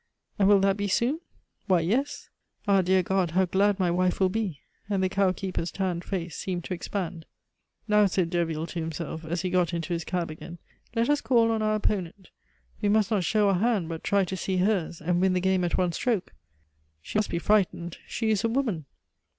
[0.39, 1.19] "And will that be soon?"
[1.67, 2.31] "Why, yes."
[2.67, 3.29] "Ah, dear God!
[3.29, 7.27] how glad my wife will be!" and the cowkeeper's tanned face seemed to expand.
[7.87, 10.57] "Now," said Derville to himself, as he got into his cab again,
[10.95, 12.31] "let us call on our opponent.
[12.81, 15.63] We must not show our hand, but try to see hers, and win the game
[15.63, 16.33] at one stroke.
[17.03, 17.99] She must be frightened.
[18.07, 18.85] She is a woman.